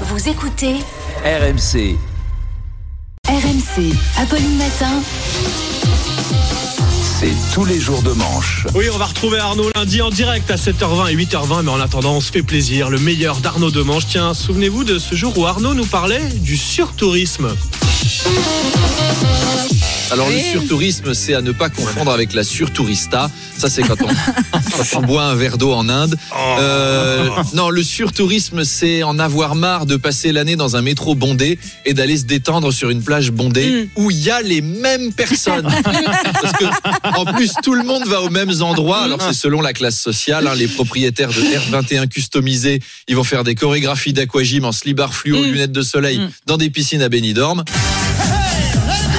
[0.00, 0.74] Vous écoutez
[1.24, 1.96] RMC.
[3.28, 4.90] RMC, Apolline Matin.
[7.20, 8.66] C'est tous les jours de manche.
[8.74, 12.14] Oui, on va retrouver Arnaud lundi en direct à 7h20 et 8h20, mais en attendant,
[12.16, 12.90] on se fait plaisir.
[12.90, 14.06] Le meilleur d'Arnaud de Manche.
[14.08, 17.54] Tiens, souvenez-vous de ce jour où Arnaud nous parlait du surtourisme.
[20.10, 23.30] Alors le surtourisme, c'est à ne pas confondre avec la surtourista.
[23.58, 24.06] Ça, c'est quand on,
[24.76, 26.16] quand on boit un verre d'eau en Inde.
[26.60, 31.58] Euh, non, le surtourisme, c'est en avoir marre de passer l'année dans un métro bondé
[31.84, 35.66] et d'aller se détendre sur une plage bondée où il y a les mêmes personnes.
[36.40, 36.64] Parce que
[37.18, 39.02] en plus, tout le monde va aux mêmes endroits.
[39.02, 40.46] Alors c'est selon la classe sociale.
[40.46, 40.54] hein.
[40.54, 41.40] les propriétaires de
[41.72, 46.56] R21 customisés, ils vont faire des chorégraphies d'aquagym en slibard fluo, lunettes de soleil, dans
[46.58, 47.64] des piscines à Benidorm.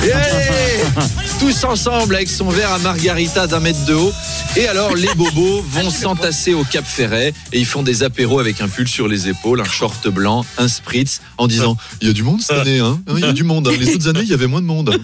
[0.05, 0.74] Et allez,
[1.39, 4.13] tous ensemble avec son verre à margarita d'un mètre de haut.
[4.57, 8.61] Et alors, les bobos vont s'entasser au Cap Ferret et ils font des apéros avec
[8.61, 12.13] un pull sur les épaules, un short blanc, un spritz, en disant Il y a
[12.13, 13.67] du monde cette année, hein Il y a du monde.
[13.67, 13.71] hein.
[13.79, 14.97] Les autres années, il y avait moins de monde.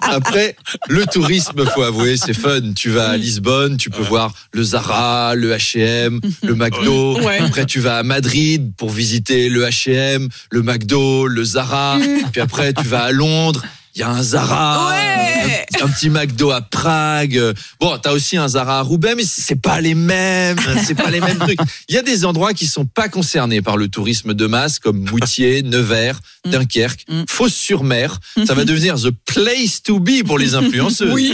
[0.00, 0.56] Après,
[0.88, 2.60] le tourisme, faut avouer, c'est fun.
[2.74, 7.18] Tu vas à Lisbonne, tu peux voir le Zara, le H&M, le McDo.
[7.44, 11.98] Après, tu vas à Madrid pour visiter le H&M, le McDo, le Zara.
[12.32, 13.62] Puis après, tu vas à Londres.
[13.96, 17.40] Il y a un Zara, un, un petit McDo à Prague.
[17.78, 21.20] Bon, t'as aussi un Zara à Roubaix, mais c'est pas les mêmes, c'est pas les
[21.20, 21.60] mêmes trucs.
[21.88, 25.08] Il y a des endroits qui sont pas concernés par le tourisme de masse, comme
[25.10, 28.18] Moutier, Nevers, Dunkerque, Fos-sur-Mer.
[28.46, 31.12] Ça va devenir the place to be pour les influenceuses.
[31.12, 31.32] Oui.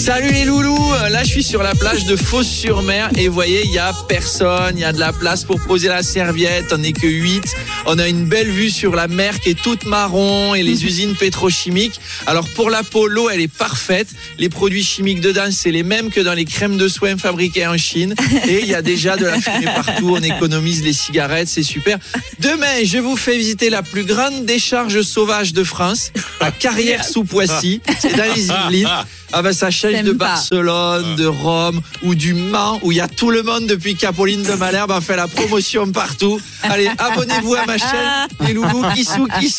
[0.00, 3.70] Salut les loulous, là je suis sur la plage de Fos-sur-Mer et vous voyez, il
[3.70, 6.94] y a personne, il y a de la place pour poser la serviette, on n'est
[6.94, 7.44] que 8.
[7.84, 11.14] On a une belle vue sur la mer qui est toute marron et les usines
[11.14, 12.00] pétrochimiques.
[12.26, 14.08] Alors pour la peau, l'eau elle est parfaite.
[14.38, 17.76] Les produits chimiques dedans, c'est les mêmes que dans les crèmes de soins fabriquées en
[17.76, 18.14] Chine.
[18.48, 21.98] Et il y a déjà de la fumée partout, on économise les cigarettes, c'est super.
[22.38, 27.82] Demain, je vous fais visiter la plus grande décharge sauvage de France, à Carrière-sous-Poissy.
[28.00, 28.88] C'est dans les Yvelines.
[29.32, 30.12] Ah bah ça change de.
[30.12, 34.42] Barcelone, de Rome ou du Mans où il y a tout le monde depuis qu'Apolline
[34.42, 36.40] de Malherbe a fait la promotion partout.
[36.62, 39.58] Allez, abonnez-vous à ma chaîne, les loulous, kissou, kissou.